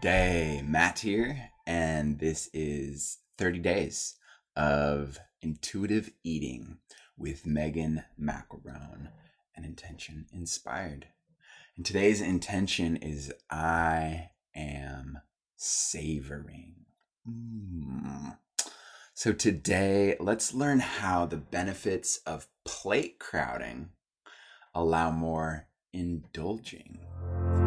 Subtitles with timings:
[0.00, 4.16] Day, Matt here, and this is 30 days
[4.54, 6.78] of intuitive eating
[7.16, 9.08] with Megan McElrown,
[9.56, 11.06] an intention inspired.
[11.76, 15.18] And today's intention is I am
[15.56, 16.74] savoring.
[17.26, 18.36] Mm.
[19.14, 23.90] So, today, let's learn how the benefits of plate crowding
[24.74, 27.65] allow more indulging.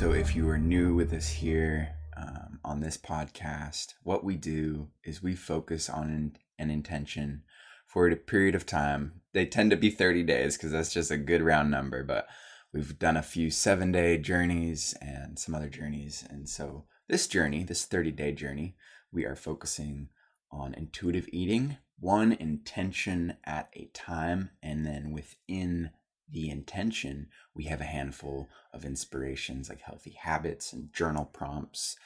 [0.00, 4.88] So, if you are new with us here um, on this podcast, what we do
[5.04, 7.42] is we focus on an, intention
[7.86, 9.20] for a period of time.
[9.34, 12.26] They tend to be 30 days because that's just a good round number, but
[12.72, 16.24] we've done a few seven day journeys and some other journeys.
[16.30, 18.76] And so, this journey, this 30 day journey,
[19.12, 20.08] we are focusing
[20.50, 25.90] on intuitive eating, one intention at a time, and then within
[26.32, 31.96] the intention, we have a handful of inspirations like healthy habits and journal prompts.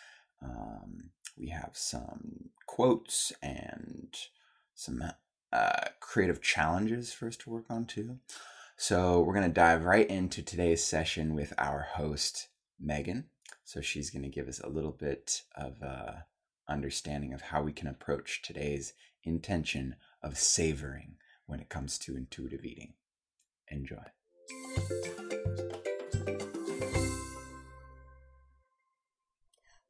[0.43, 4.15] Um, we have some quotes and
[4.75, 5.03] some
[5.53, 8.19] uh, creative challenges for us to work on too.
[8.77, 12.49] So, we're going to dive right into today's session with our host,
[12.81, 13.27] Megan.
[13.65, 16.13] So, she's going to give us a little bit of uh,
[16.69, 22.65] understanding of how we can approach today's intention of savoring when it comes to intuitive
[22.65, 22.95] eating.
[23.75, 23.97] Enjoy.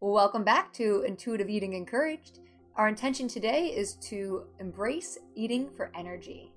[0.01, 2.41] Welcome back to Intuitive Eating Encouraged.
[2.77, 6.53] Our intention today is to embrace eating for energy.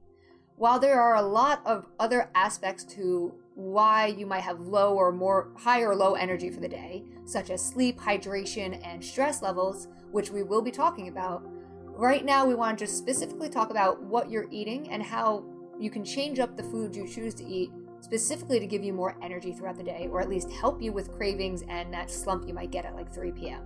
[0.56, 5.12] While there are a lot of other aspects to why you might have low or
[5.12, 9.88] more high or low energy for the day, such as sleep, hydration, and stress levels,
[10.12, 11.44] which we will be talking about,
[11.84, 15.44] right now we want to just specifically talk about what you're eating and how
[15.80, 17.72] you can change up the food you choose to eat
[18.02, 21.12] specifically to give you more energy throughout the day, or at least help you with
[21.12, 23.62] cravings and that slump you might get at like 3 p.m.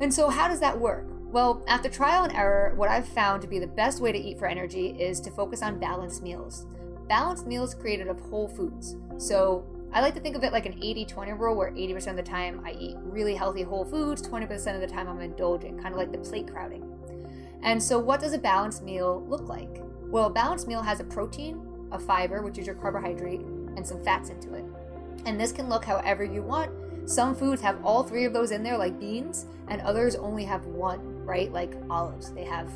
[0.00, 1.06] And so, how does that work?
[1.30, 4.38] Well, after trial and error, what I've found to be the best way to eat
[4.38, 6.66] for energy is to focus on balanced meals.
[7.08, 8.96] Balanced meals created of whole foods.
[9.18, 12.16] So, I like to think of it like an 80 20 rule where 80% of
[12.16, 15.94] the time I eat really healthy whole foods, 20% of the time I'm indulging, kind
[15.94, 16.90] of like the plate crowding.
[17.62, 19.80] And so, what does a balanced meal look like?
[20.14, 21.60] Well, a balanced meal has a protein,
[21.90, 24.64] a fiber, which is your carbohydrate, and some fats into it.
[25.26, 26.70] And this can look however you want.
[27.10, 30.66] Some foods have all three of those in there, like beans, and others only have
[30.66, 31.52] one, right?
[31.52, 32.70] Like olives, they have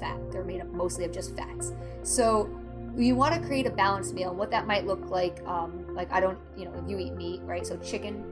[0.00, 0.18] fat.
[0.30, 1.72] They're made up mostly of just fats.
[2.02, 2.50] So
[2.94, 4.34] you want to create a balanced meal.
[4.34, 7.66] What that might look like, um, like I don't, you know, you eat meat, right?
[7.66, 8.22] So chicken,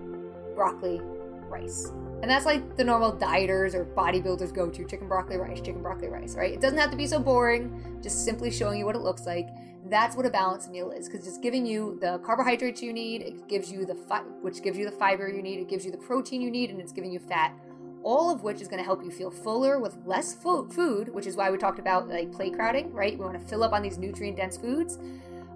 [0.54, 1.00] broccoli,
[1.48, 1.90] rice.
[2.22, 6.08] And that's like the normal dieters or bodybuilders go to chicken, broccoli, rice, chicken, broccoli,
[6.08, 6.52] rice, right?
[6.52, 9.48] It doesn't have to be so boring, just simply showing you what it looks like.
[9.86, 13.48] That's what a balanced meal is because it's giving you the carbohydrates you need, it
[13.48, 15.98] gives you the fi- which gives you the fiber you need, it gives you the
[15.98, 17.54] protein you need, and it's giving you fat.
[18.02, 21.26] All of which is going to help you feel fuller with less fo- food, which
[21.26, 23.18] is why we talked about like plate crowding, right?
[23.18, 24.98] We want to fill up on these nutrient dense foods.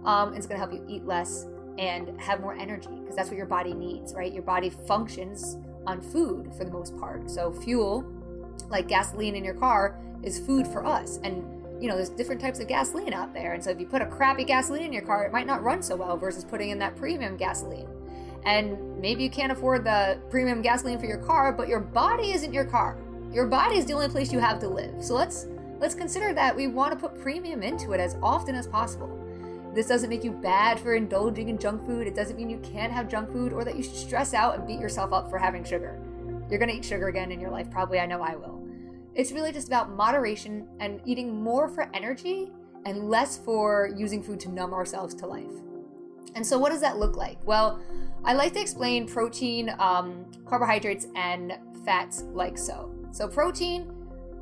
[0.05, 1.47] Um, it's going to help you eat less
[1.79, 4.33] and have more energy because that's what your body needs, right?
[4.33, 5.57] Your body functions
[5.87, 7.31] on food for the most part.
[7.31, 8.05] So, fuel,
[8.69, 11.19] like gasoline in your car, is food for us.
[11.23, 11.45] And
[11.81, 13.53] you know, there's different types of gasoline out there.
[13.53, 15.83] And so if you put a crappy gasoline in your car, it might not run
[15.83, 17.89] so well versus putting in that premium gasoline.
[18.45, 22.53] And maybe you can't afford the premium gasoline for your car, but your body isn't
[22.53, 22.99] your car.
[23.33, 25.03] Your body is the only place you have to live.
[25.03, 25.47] So let's
[25.81, 29.24] let's consider that we want to put premium into it as often as possible.
[29.75, 32.07] This doesn't make you bad for indulging in junk food.
[32.07, 34.67] It doesn't mean you can't have junk food or that you should stress out and
[34.67, 36.01] beat yourself up for having sugar.
[36.49, 37.99] You're to eat sugar again in your life, probably.
[37.99, 38.63] I know I will.
[39.15, 42.53] It's really just about moderation and eating more for energy
[42.87, 45.51] and less for using food to numb ourselves to life.
[46.35, 47.39] And so, what does that look like?
[47.45, 47.81] Well,
[48.25, 52.93] I like to explain protein, um, carbohydrates, and fats like so.
[53.13, 53.94] So, protein,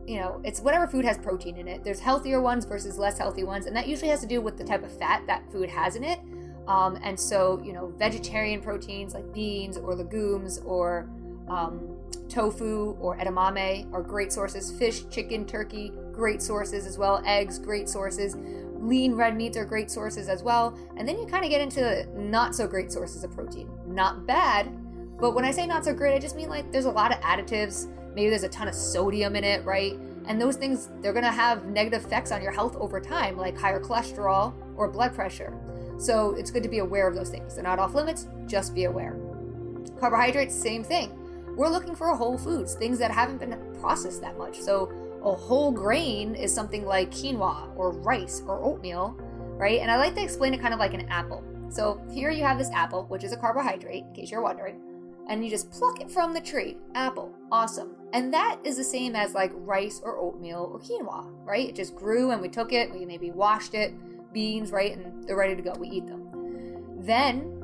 [0.07, 1.85] you know, it's whatever food has protein in it.
[1.85, 4.65] There's healthier ones versus less healthy ones, and that usually has to do with the
[4.65, 6.19] type of fat that food has in it.
[6.67, 11.09] Um, and so, you know, vegetarian proteins like beans or legumes or
[11.49, 11.97] um,
[12.29, 14.73] tofu or edamame are great sources.
[14.73, 17.23] Fish, chicken, turkey, great sources as well.
[17.27, 18.37] Eggs, great sources.
[18.81, 20.77] Lean red meats are great sources as well.
[20.97, 23.69] And then you kind of get into not so great sources of protein.
[23.87, 24.71] Not bad,
[25.21, 27.21] but when I say not so great, I just mean like there's a lot of
[27.21, 27.89] additives.
[28.15, 29.99] Maybe there's a ton of sodium in it, right?
[30.27, 33.81] And those things, they're gonna have negative effects on your health over time, like higher
[33.81, 35.53] cholesterol or blood pressure.
[35.99, 37.55] So it's good to be aware of those things.
[37.55, 39.17] They're not off limits, just be aware.
[39.99, 41.19] Carbohydrates, same thing
[41.57, 44.61] we're looking for whole foods, things that haven't been processed that much.
[44.61, 44.91] So
[45.23, 49.17] a whole grain is something like quinoa or rice or oatmeal,
[49.59, 49.81] right?
[49.81, 51.45] And I like to explain it kind of like an apple.
[51.69, 54.81] So here you have this apple, which is a carbohydrate, in case you're wondering,
[55.29, 56.79] and you just pluck it from the tree.
[56.95, 57.97] Apple, awesome.
[58.13, 61.69] And that is the same as like rice or oatmeal or quinoa, right?
[61.69, 63.95] It just grew and we took it, we maybe washed it,
[64.33, 64.97] beans, right?
[64.97, 65.73] And they're ready to go.
[65.79, 66.29] We eat them.
[66.99, 67.63] Then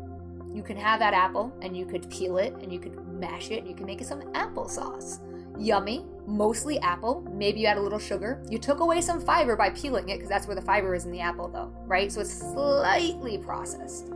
[0.54, 3.58] you can have that apple and you could peel it and you could mash it
[3.58, 5.20] and you can make it some applesauce.
[5.58, 7.22] Yummy, mostly apple.
[7.32, 8.42] Maybe you add a little sugar.
[8.48, 11.10] You took away some fiber by peeling it because that's where the fiber is in
[11.10, 12.10] the apple, though, right?
[12.12, 14.12] So it's slightly processed.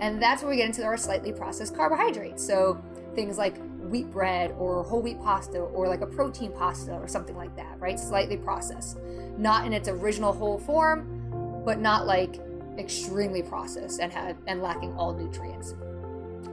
[0.00, 2.44] And that's where we get into our slightly processed carbohydrates.
[2.46, 2.82] So
[3.14, 3.56] things like
[3.88, 7.80] wheat bread or whole wheat pasta or like a protein pasta or something like that,
[7.80, 7.98] right?
[7.98, 8.98] Slightly processed.
[9.36, 12.40] Not in its original whole form, but not like
[12.78, 14.12] extremely processed and
[14.46, 15.74] and lacking all nutrients.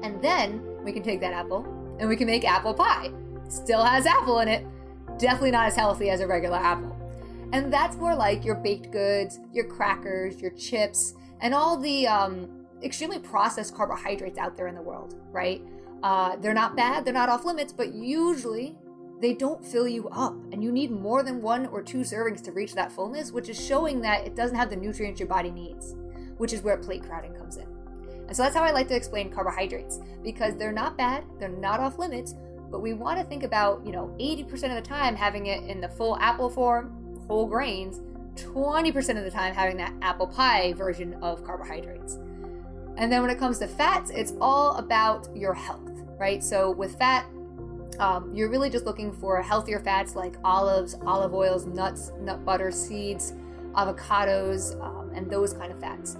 [0.01, 1.65] And then we can take that apple
[1.99, 3.11] and we can make apple pie.
[3.47, 4.65] Still has apple in it.
[5.17, 6.95] Definitely not as healthy as a regular apple.
[7.53, 12.49] And that's more like your baked goods, your crackers, your chips, and all the um,
[12.83, 15.61] extremely processed carbohydrates out there in the world, right?
[16.03, 18.77] Uh, they're not bad, they're not off limits, but usually
[19.21, 20.35] they don't fill you up.
[20.51, 23.63] And you need more than one or two servings to reach that fullness, which is
[23.63, 25.95] showing that it doesn't have the nutrients your body needs,
[26.37, 27.67] which is where plate crowding comes in.
[28.27, 31.79] And so that's how I like to explain carbohydrates because they're not bad, they're not
[31.79, 32.35] off limits,
[32.71, 35.79] but we want to think about, you know, 80% of the time having it in
[35.79, 38.01] the full apple form, whole grains,
[38.35, 42.17] 20% of the time having that apple pie version of carbohydrates.
[42.97, 46.43] And then when it comes to fats, it's all about your health, right?
[46.43, 47.25] So with fat,
[47.99, 52.71] um, you're really just looking for healthier fats like olives, olive oils, nuts, nut butter,
[52.71, 53.33] seeds,
[53.73, 56.17] avocados, um, and those kind of fats.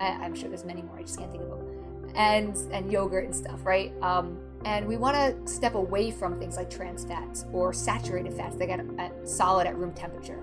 [0.00, 0.98] I, am sure there's many more.
[0.98, 2.12] I just can't think of them.
[2.14, 3.92] And and yogurt and stuff, right?
[4.02, 8.56] Um, and we want to step away from things like trans fats or saturated fats
[8.56, 10.42] that get at, solid at room temperature.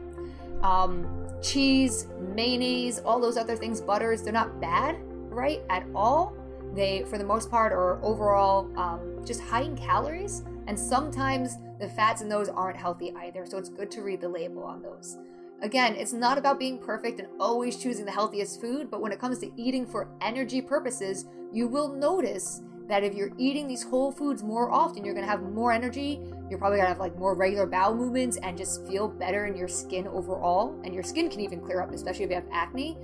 [0.61, 4.97] Um, cheese, mayonnaise, all those other things, butters, they're not bad,
[5.33, 6.35] right, at all.
[6.73, 11.89] They, for the most part, are overall um, just high in calories, and sometimes the
[11.89, 15.17] fats in those aren't healthy either, so it's good to read the label on those.
[15.61, 19.19] Again, it's not about being perfect and always choosing the healthiest food, but when it
[19.19, 24.11] comes to eating for energy purposes, you will notice that if you're eating these whole
[24.11, 26.19] foods more often, you're gonna have more energy.
[26.49, 29.69] You're probably gonna have like more regular bowel movements and just feel better in your
[29.69, 30.79] skin overall.
[30.83, 32.97] And your skin can even clear up, especially if you have acne.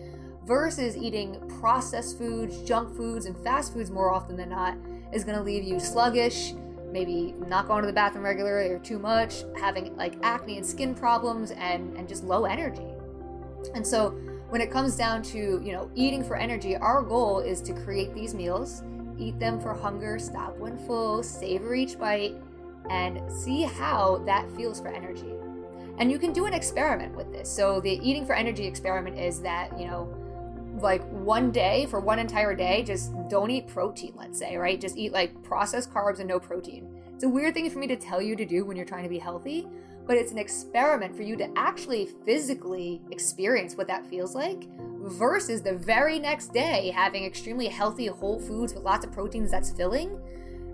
[0.49, 4.75] Versus eating processed foods, junk foods, and fast foods more often than not
[5.13, 6.53] is gonna leave you sluggish,
[6.91, 10.95] maybe not going to the bathroom regularly or too much, having like acne and skin
[10.95, 12.87] problems, and and just low energy.
[13.75, 14.09] And so
[14.49, 18.15] when it comes down to you know eating for energy, our goal is to create
[18.15, 18.81] these meals
[19.19, 22.35] Eat them for hunger, stop when full, savor each bite,
[22.89, 25.33] and see how that feels for energy.
[25.97, 27.49] And you can do an experiment with this.
[27.49, 30.07] So, the eating for energy experiment is that, you know,
[30.81, 34.79] like one day for one entire day, just don't eat protein, let's say, right?
[34.79, 37.01] Just eat like processed carbs and no protein.
[37.13, 39.09] It's a weird thing for me to tell you to do when you're trying to
[39.09, 39.67] be healthy,
[40.05, 44.67] but it's an experiment for you to actually physically experience what that feels like
[45.03, 49.71] versus the very next day having extremely healthy whole foods with lots of proteins that's
[49.71, 50.19] filling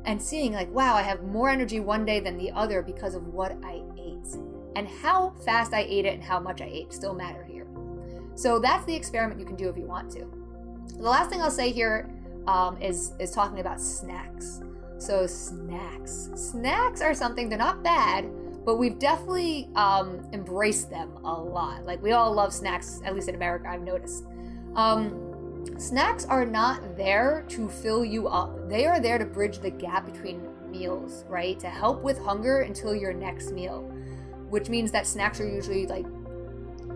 [0.05, 3.27] and seeing like wow i have more energy one day than the other because of
[3.27, 4.35] what i ate
[4.75, 7.44] and how fast i ate it and how much i ate still matter here
[8.35, 10.25] so that's the experiment you can do if you want to
[10.97, 12.09] the last thing i'll say here
[12.47, 14.61] um, is is talking about snacks
[14.97, 18.29] so snacks snacks are something they're not bad
[18.65, 21.85] but we've definitely um, embraced them a lot.
[21.85, 24.25] Like we all love snacks, at least in America, I've noticed.
[24.75, 28.67] Um, snacks are not there to fill you up.
[28.67, 31.59] They are there to bridge the gap between meals, right?
[31.59, 33.81] To help with hunger until your next meal,
[34.49, 36.07] which means that snacks are usually like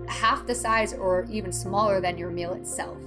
[0.09, 2.97] half the size or even smaller than your meal itself.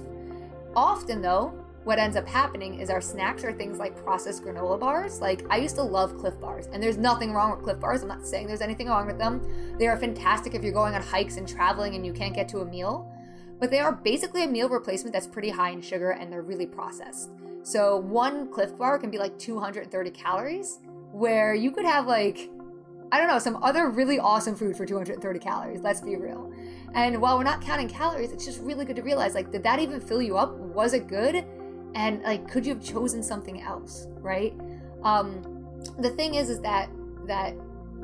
[0.75, 5.19] Often, though, what ends up happening is our snacks are things like processed granola bars.
[5.19, 8.01] Like I used to love Clif bars, and there's nothing wrong with Clif bars.
[8.01, 9.75] I'm not saying there's anything wrong with them.
[9.77, 12.59] They are fantastic if you're going on hikes and traveling and you can't get to
[12.59, 13.11] a meal.
[13.59, 16.65] But they are basically a meal replacement that's pretty high in sugar and they're really
[16.65, 17.31] processed.
[17.63, 20.79] So one Clif bar can be like 230 calories,
[21.11, 22.49] where you could have like
[23.11, 25.81] I don't know, some other really awesome food for 230 calories.
[25.81, 26.51] Let's be real.
[26.93, 29.79] And while we're not counting calories, it's just really good to realize like, did that
[29.79, 30.53] even fill you up?
[30.57, 31.45] Was it good?
[31.95, 34.53] and like could you have chosen something else right
[35.03, 35.41] um
[35.99, 36.89] the thing is is that
[37.25, 37.53] that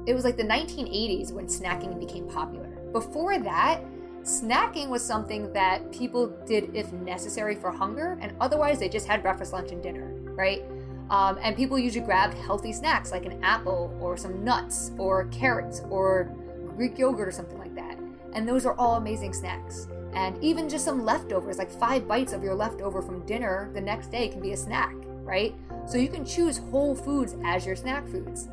[0.05, 3.81] it was like the 1980s when snacking became popular before that
[4.22, 9.22] snacking was something that people did if necessary for hunger and otherwise they just had
[9.22, 10.63] breakfast lunch and dinner right
[11.10, 15.81] um, and people usually grabbed healthy snacks like an apple or some nuts or carrots
[15.89, 16.36] or
[16.75, 17.98] greek yogurt or something like that
[18.34, 22.44] and those are all amazing snacks And even just some leftovers, like five bites of
[22.44, 24.94] your leftover from dinner the next day can be a snack,
[25.24, 25.54] right?
[25.86, 28.50] So you can choose whole foods as your snack foods.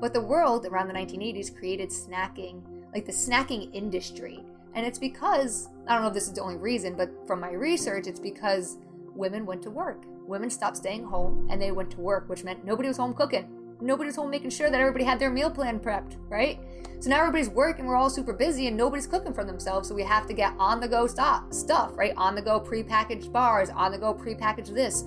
[0.00, 2.62] But the world around the 1980s created snacking,
[2.92, 4.44] like the snacking industry.
[4.74, 7.52] And it's because, I don't know if this is the only reason, but from my
[7.52, 8.78] research, it's because
[9.14, 10.04] women went to work.
[10.26, 13.48] Women stopped staying home and they went to work, which meant nobody was home cooking.
[13.84, 16.58] Nobody was home making sure that everybody had their meal plan prepped, right?
[17.00, 19.88] So now everybody's working, we're all super busy, and nobody's cooking for themselves.
[19.88, 22.14] So we have to get on the go stop stuff, right?
[22.16, 25.04] On the go prepackaged bars, on the go prepackaged this,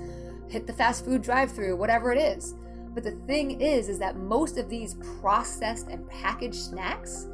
[0.47, 2.53] hit the fast food drive through, whatever it is.
[2.93, 7.25] But the thing is, is that most of these processed and packaged snacks,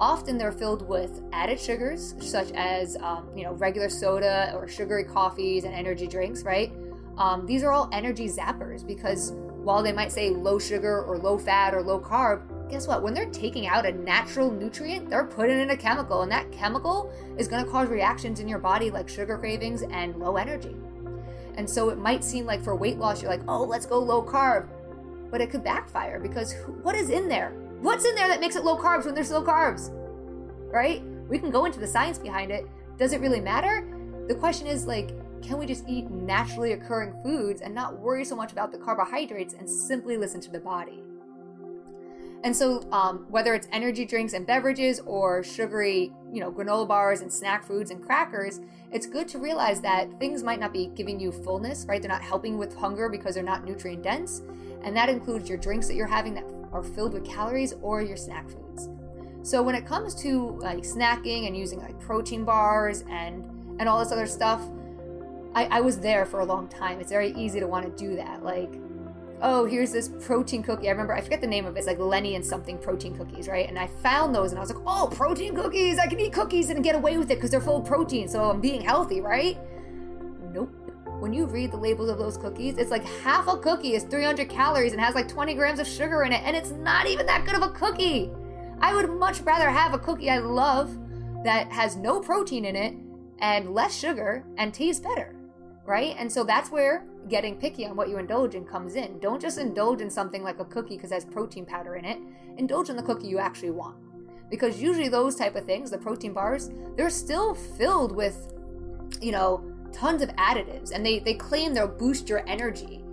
[0.00, 5.04] often they're filled with added sugars, such as um, you know regular soda or sugary
[5.04, 6.72] coffees and energy drinks, right?
[7.18, 9.32] Um, these are all energy zappers because
[9.62, 13.02] while they might say low sugar or low fat or low carb, guess what?
[13.02, 17.12] When they're taking out a natural nutrient, they're putting in a chemical, and that chemical
[17.38, 20.74] is going to cause reactions in your body like sugar cravings and low energy.
[21.56, 24.22] And so it might seem like for weight loss, you're like, oh, let's go low
[24.22, 24.68] carb.
[25.30, 27.50] But it could backfire because what is in there?
[27.80, 29.90] What's in there that makes it low carbs when there's low carbs?
[30.72, 31.02] Right?
[31.28, 32.66] We can go into the science behind it.
[32.98, 33.86] Does it really matter?
[34.28, 35.10] The question is like,
[35.42, 39.54] can we just eat naturally occurring foods and not worry so much about the carbohydrates
[39.54, 41.02] and simply listen to the body?
[42.44, 47.20] And so, um, whether it's energy drinks and beverages or sugary, you know, granola bars
[47.20, 51.20] and snack foods and crackers, it's good to realize that things might not be giving
[51.20, 52.02] you fullness, right?
[52.02, 54.42] They're not helping with hunger because they're not nutrient dense.
[54.82, 58.16] And that includes your drinks that you're having that are filled with calories or your
[58.16, 58.88] snack foods.
[59.44, 63.44] So, when it comes to like snacking and using like protein bars and
[63.78, 64.62] and all this other stuff,
[65.54, 67.00] I, I was there for a long time.
[67.00, 68.42] It's very easy to want to do that.
[68.42, 68.74] Like,
[69.42, 70.88] oh, here's this protein cookie.
[70.88, 71.80] I remember, I forget the name of it.
[71.80, 73.68] It's like Lenny and something protein cookies, right?
[73.68, 75.98] And I found those and I was like, oh, protein cookies.
[75.98, 78.28] I can eat cookies and get away with it because they're full of protein.
[78.28, 79.58] So I'm being healthy, right?
[80.52, 80.72] Nope.
[81.18, 84.48] When you read the labels of those cookies, it's like half a cookie is 300
[84.48, 86.42] calories and has like 20 grams of sugar in it.
[86.44, 88.30] And it's not even that good of a cookie.
[88.80, 90.96] I would much rather have a cookie I love
[91.44, 92.94] that has no protein in it
[93.38, 95.34] and less sugar and tastes better
[95.84, 96.14] right?
[96.18, 99.18] And so that's where getting picky on what you indulge in comes in.
[99.18, 102.18] Don't just indulge in something like a cookie because it has protein powder in it.
[102.56, 103.96] Indulge in the cookie you actually want.
[104.50, 108.52] Because usually those type of things, the protein bars, they're still filled with,
[109.20, 113.04] you know, tons of additives and they, they claim they'll boost your energy.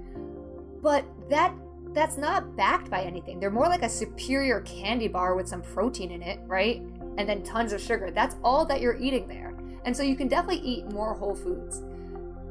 [0.82, 1.54] But that
[1.94, 3.40] that's not backed by anything.
[3.40, 6.82] They're more like a superior candy bar with some protein in it, right?
[7.18, 8.12] And then tons of sugar.
[8.12, 9.56] That's all that you're eating there.
[9.86, 11.82] And so you can definitely eat more whole foods.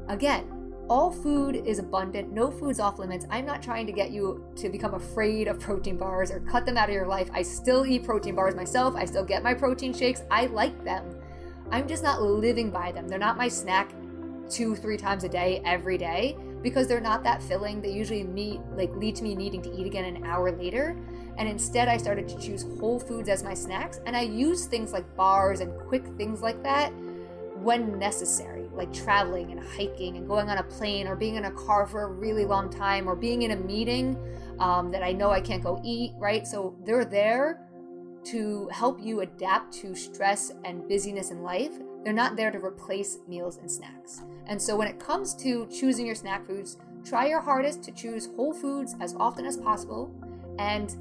[0.09, 3.27] Again, all food is abundant, no food's off limits.
[3.29, 6.77] I'm not trying to get you to become afraid of protein bars or cut them
[6.77, 7.29] out of your life.
[7.31, 11.15] I still eat protein bars myself, I still get my protein shakes, I like them.
[11.71, 13.07] I'm just not living by them.
[13.07, 13.93] They're not my snack
[14.49, 17.79] two, three times a day, every day, because they're not that filling.
[17.79, 20.97] They usually meet like lead to me needing to eat again an hour later.
[21.37, 24.91] And instead I started to choose whole foods as my snacks, and I use things
[24.91, 26.91] like bars and quick things like that
[27.63, 31.51] when necessary like traveling and hiking and going on a plane or being in a
[31.51, 34.17] car for a really long time or being in a meeting
[34.59, 36.47] um, that I know I can't go eat, right?
[36.47, 37.61] So they're there
[38.25, 41.71] to help you adapt to stress and busyness in life.
[42.03, 44.21] They're not there to replace meals and snacks.
[44.45, 48.29] And so when it comes to choosing your snack foods, try your hardest to choose
[48.35, 50.13] whole foods as often as possible
[50.57, 50.95] and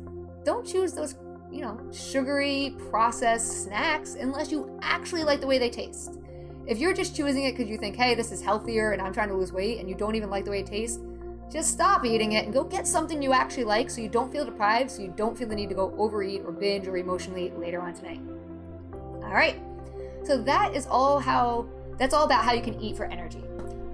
[0.44, 1.16] don't choose those,
[1.50, 6.18] you know, sugary processed snacks unless you actually like the way they taste.
[6.68, 9.28] If you're just choosing it because you think, hey, this is healthier and I'm trying
[9.28, 11.00] to lose weight and you don't even like the way it tastes,
[11.50, 14.44] just stop eating it and go get something you actually like so you don't feel
[14.44, 17.80] deprived, so you don't feel the need to go overeat or binge or emotionally later
[17.80, 18.20] on tonight.
[19.22, 19.58] All right.
[20.24, 21.66] So that is all how
[21.98, 23.42] that's all about how you can eat for energy.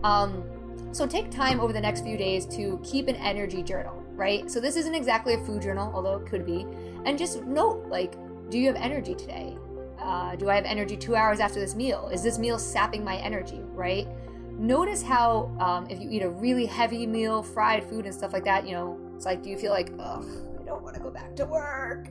[0.03, 0.43] Um,
[0.91, 4.51] so take time over the next few days to keep an energy journal, right?
[4.51, 6.67] So this isn't exactly a food journal, although it could be,
[7.05, 8.17] and just note like,
[8.51, 9.57] do you have energy today?
[10.05, 12.11] Uh, do I have energy two hours after this meal?
[12.13, 14.07] Is this meal sapping my energy, right?
[14.51, 18.45] Notice how um, if you eat a really heavy meal, fried food and stuff like
[18.45, 20.27] that, you know, it's like, do you feel like, ugh,
[20.61, 22.09] I don't want to go back to work?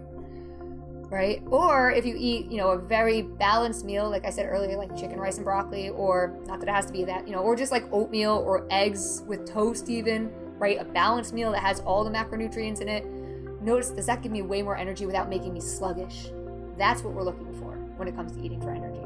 [1.12, 1.44] Right?
[1.46, 4.98] Or if you eat, you know, a very balanced meal, like I said earlier, like
[4.98, 7.56] chicken, rice, and broccoli, or not that it has to be that, you know, or
[7.56, 10.82] just like oatmeal or eggs with toast, even, right?
[10.82, 13.06] A balanced meal that has all the macronutrients in it.
[13.62, 16.32] Notice, does that give me way more energy without making me sluggish?
[16.76, 19.00] That's what we're looking for when it comes to eating for energy.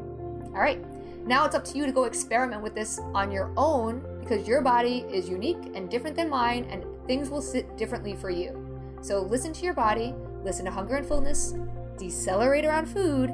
[0.54, 0.84] All right,
[1.26, 4.62] now it's up to you to go experiment with this on your own because your
[4.62, 9.00] body is unique and different than mine, and things will sit differently for you.
[9.02, 10.14] So listen to your body,
[10.44, 11.54] listen to hunger and fullness,
[11.98, 13.34] decelerate around food,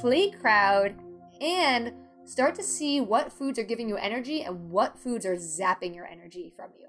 [0.00, 0.94] play crowd,
[1.40, 1.92] and
[2.24, 6.06] start to see what foods are giving you energy and what foods are zapping your
[6.06, 6.88] energy from you.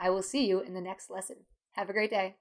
[0.00, 1.36] I will see you in the next lesson.
[1.72, 2.36] Have a great day.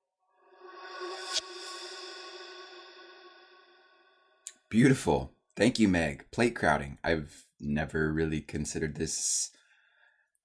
[4.70, 5.34] Beautiful.
[5.56, 6.26] Thank you, Meg.
[6.32, 6.98] Plate crowding.
[7.04, 9.52] I've never really considered this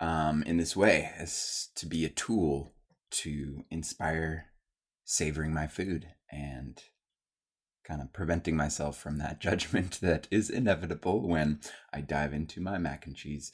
[0.00, 2.73] um, in this way as to be a tool
[3.11, 4.47] to inspire
[5.05, 6.81] savoring my food and
[7.85, 11.61] kind of preventing myself from that judgment that is inevitable when
[11.93, 13.50] I dive into my mac and cheese.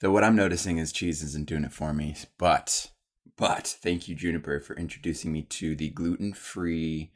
[0.00, 2.14] Though what I'm noticing is cheese isn't doing it for me.
[2.38, 2.90] But,
[3.36, 7.10] but thank you, Juniper, for introducing me to the gluten free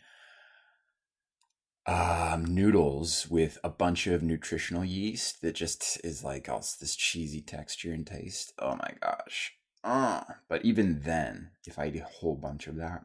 [1.86, 7.40] um, noodles with a bunch of nutritional yeast that just is like all this cheesy
[7.40, 8.52] texture and taste.
[8.58, 9.54] Oh my gosh.
[9.82, 13.04] Uh, but even then, if I eat a whole bunch of that,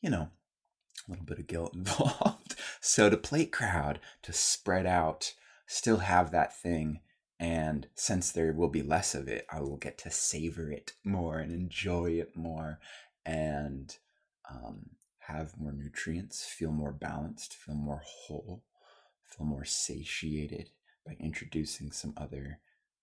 [0.00, 0.30] you know,
[1.06, 2.56] a little bit of guilt involved.
[2.80, 5.34] so to plate crowd, to spread out,
[5.66, 7.00] still have that thing.
[7.38, 11.38] And since there will be less of it, I will get to savor it more
[11.38, 12.78] and enjoy it more
[13.26, 13.94] and
[14.50, 14.90] um,
[15.26, 18.64] have more nutrients, feel more balanced, feel more whole,
[19.24, 20.70] feel more satiated
[21.04, 22.60] by introducing some other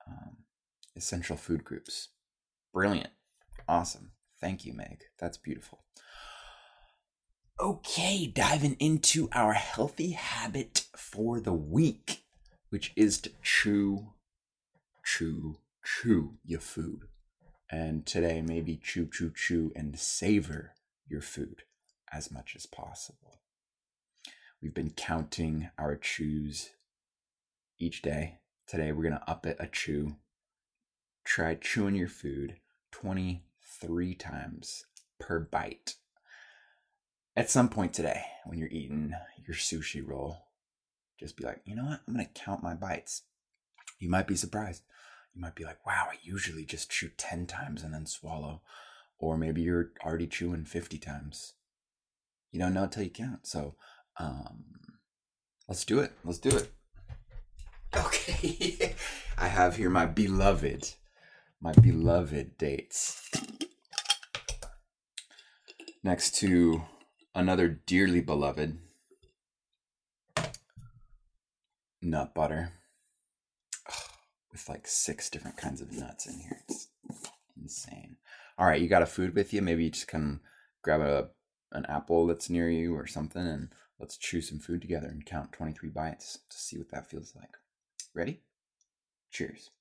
[0.07, 0.37] um,
[0.95, 2.09] essential food groups.
[2.73, 3.09] Brilliant.
[3.67, 4.11] Awesome.
[4.39, 5.03] Thank you, Meg.
[5.19, 5.83] That's beautiful.
[7.59, 12.23] Okay, diving into our healthy habit for the week,
[12.69, 14.13] which is to chew,
[15.05, 17.03] chew, chew your food.
[17.69, 20.73] And today, maybe chew, chew, chew, and savor
[21.07, 21.63] your food
[22.13, 23.39] as much as possible.
[24.61, 26.69] We've been counting our chews
[27.79, 28.39] each day.
[28.67, 30.15] Today, we're going to up it a chew.
[31.25, 32.57] Try chewing your food
[32.91, 34.85] 23 times
[35.19, 35.95] per bite.
[37.35, 39.13] At some point today, when you're eating
[39.45, 40.37] your sushi roll,
[41.19, 42.01] just be like, you know what?
[42.07, 43.23] I'm going to count my bites.
[43.99, 44.83] You might be surprised.
[45.33, 48.61] You might be like, wow, I usually just chew 10 times and then swallow.
[49.17, 51.53] Or maybe you're already chewing 50 times
[52.53, 53.45] you don't know until you count.
[53.47, 53.75] So
[54.19, 54.63] um,
[55.67, 56.13] let's do it.
[56.23, 56.71] Let's do it.
[57.95, 58.95] Okay.
[59.37, 60.93] I have here my beloved,
[61.59, 63.29] my beloved dates.
[66.03, 66.83] Next to
[67.33, 68.77] another dearly beloved
[72.01, 72.73] nut butter
[74.51, 76.61] with like six different kinds of nuts in here.
[76.69, 76.89] It's
[77.59, 78.17] insane.
[78.59, 79.63] All right, you got a food with you?
[79.63, 80.41] Maybe you just can
[80.83, 81.29] grab a
[81.73, 85.51] an apple that's near you or something and let's chew some food together and count
[85.51, 87.57] 23 bites to see what that feels like.
[88.13, 88.39] Ready?
[89.31, 89.71] Cheers.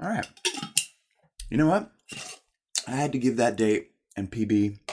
[0.00, 0.26] All right.
[1.50, 1.90] You know what?
[2.86, 4.92] I had to give that date and PB a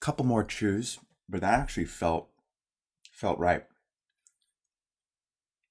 [0.00, 2.28] couple more chews but that actually felt
[3.10, 3.64] felt right.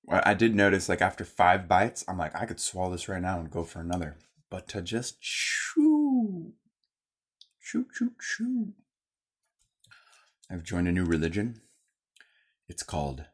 [0.09, 3.39] I did notice like after five bites, I'm like, I could swallow this right now
[3.39, 4.17] and go for another.
[4.49, 6.53] But to just chew,
[7.61, 8.73] chew, chew, chew.
[10.51, 11.61] I've joined a new religion.
[12.67, 13.25] It's called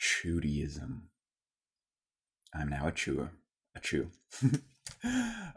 [0.00, 1.02] Chewdeism.
[2.54, 3.30] I'm now a chewer,
[3.76, 4.10] a chew.
[4.44, 4.50] uh,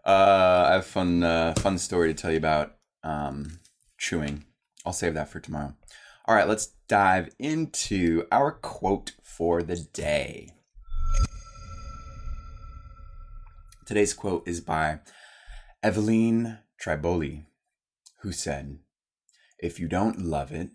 [0.06, 3.60] I have fun, uh, fun story to tell you about um,
[3.98, 4.46] chewing.
[4.86, 5.76] I'll save that for tomorrow.
[6.26, 10.54] All right, let's dive into our quote for the day.
[13.86, 15.00] Today's quote is by
[15.84, 17.46] Evelyn Tribole,
[18.20, 18.80] who said,
[19.60, 20.70] If you don't love it,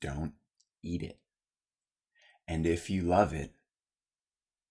[0.00, 0.34] don't
[0.82, 1.18] eat it.
[2.46, 3.52] And if you love it,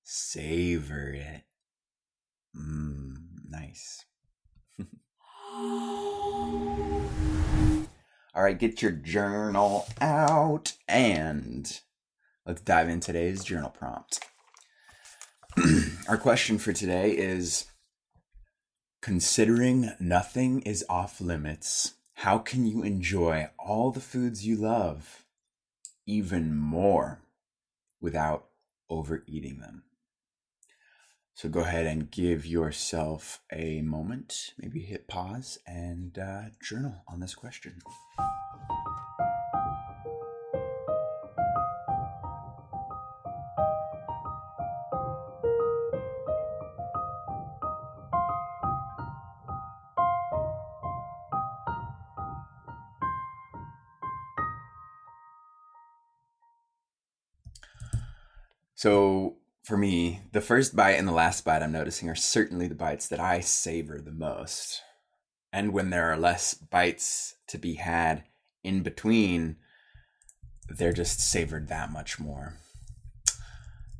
[0.03, 1.43] savor it.
[2.55, 3.15] Mmm,
[3.49, 4.05] nice.
[8.35, 11.79] All right, get your journal out and
[12.45, 14.25] let's dive in today's journal prompt.
[16.09, 17.67] Our question for today is
[19.01, 25.23] Considering nothing is off limits, how can you enjoy all the foods you love
[26.05, 27.21] even more
[28.01, 28.47] without
[28.89, 29.84] overeating them?
[31.37, 37.19] So go ahead and give yourself a moment, maybe hit pause and uh, journal on
[37.19, 37.81] this question.
[58.73, 62.75] So for me, the first bite and the last bite I'm noticing are certainly the
[62.75, 64.81] bites that I savor the most.
[65.53, 68.25] And when there are less bites to be had
[68.61, 69.55] in between,
[70.67, 72.57] they're just savored that much more.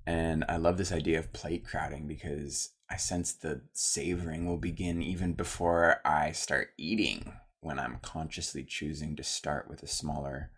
[0.05, 5.01] And I love this idea of plate crowding because I sense the savoring will begin
[5.01, 10.51] even before I start eating when I'm consciously choosing to start with a smaller,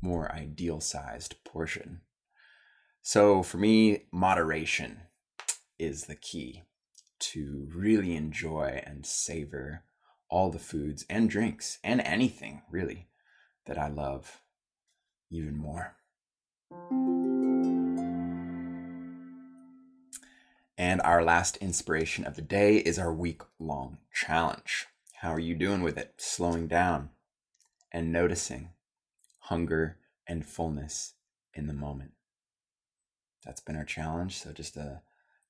[0.00, 2.02] more ideal sized portion.
[3.02, 5.00] So for me, moderation
[5.78, 6.62] is the key
[7.18, 9.82] to really enjoy and savor
[10.28, 13.06] all the foods and drinks and anything really
[13.66, 14.40] that I love
[15.30, 15.96] even more.
[20.76, 24.86] And our last inspiration of the day is our week long challenge.
[25.20, 26.14] How are you doing with it?
[26.18, 27.10] Slowing down
[27.92, 28.70] and noticing
[29.38, 31.14] hunger and fullness
[31.54, 32.12] in the moment.
[33.44, 34.36] That's been our challenge.
[34.38, 35.02] So, just a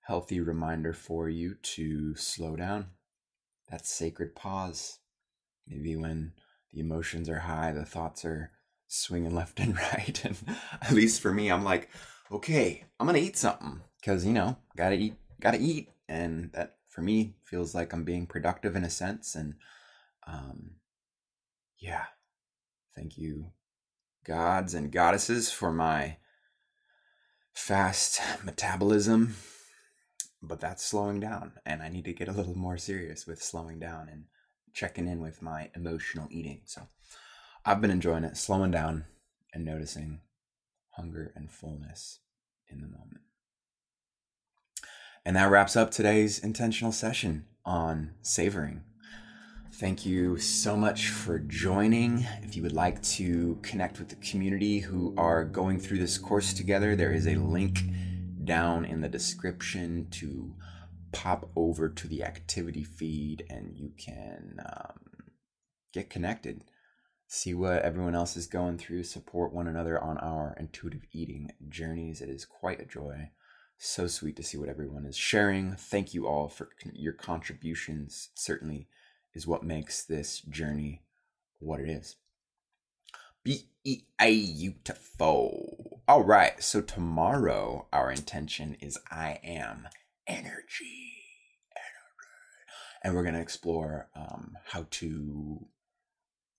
[0.07, 2.87] healthy reminder for you to slow down.
[3.71, 4.99] That sacred pause.
[5.67, 6.33] Maybe when
[6.73, 8.51] the emotions are high, the thoughts are
[8.87, 10.25] swinging left and right.
[10.25, 10.37] And
[10.83, 11.89] at least for me, I'm like,
[12.31, 15.91] okay, I'm going to eat something because, you know, gotta eat, gotta eat.
[16.09, 19.35] And that for me feels like I'm being productive in a sense.
[19.35, 19.55] And
[20.27, 20.77] um,
[21.79, 22.05] yeah,
[22.95, 23.47] thank you,
[24.25, 26.19] gods and goddesses, for my
[27.55, 29.35] fast metabolism.
[30.47, 31.53] But that's slowing down.
[31.65, 34.25] And I need to get a little more serious with slowing down and
[34.73, 36.63] checking in with my emotional eating.
[36.65, 36.83] So
[37.65, 39.07] I've been enjoying it, slowing down
[39.53, 40.21] and noticing
[40.91, 42.19] hunger and fullness
[42.69, 43.21] in the moment.
[45.25, 48.83] And that wraps up today's intentional session on savoring.
[49.73, 52.27] Thank you so much for joining.
[52.43, 56.53] If you would like to connect with the community who are going through this course
[56.53, 57.81] together, there is a link
[58.45, 60.55] down in the description to
[61.13, 64.99] pop over to the activity feed and you can um,
[65.93, 66.65] get connected,
[67.29, 72.21] see what everyone else is going through, support one another on our intuitive eating journeys.
[72.21, 73.31] It is quite a joy.
[73.79, 75.77] So sweet to see what everyone is sharing.
[75.77, 78.31] Thank you all for your contributions.
[78.35, 78.89] Certainly
[79.35, 81.03] is what makes this journey
[81.59, 82.17] what it is.
[83.43, 83.69] Be
[84.19, 85.74] Beautiful.
[86.07, 86.63] All right.
[86.63, 89.89] So tomorrow, our intention is I am
[90.27, 91.13] energy.
[93.03, 95.67] And we're going to explore um, how to,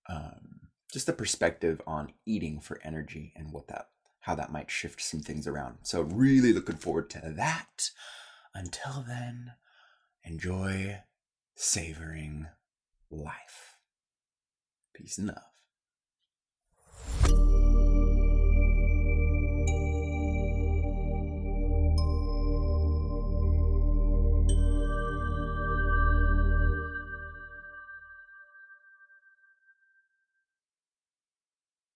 [0.10, 3.90] um, just the perspective on eating for energy and what that
[4.22, 5.78] how that might shift some things around.
[5.84, 7.92] So, really looking forward to that.
[8.56, 9.52] Until then,
[10.24, 11.02] enjoy
[11.56, 12.48] savoring
[13.12, 13.76] life.
[14.96, 15.55] Peace and love.